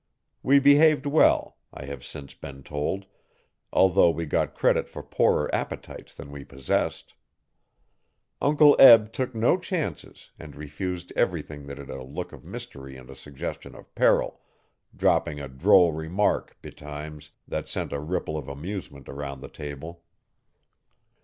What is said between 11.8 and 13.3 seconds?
a look of mystery and a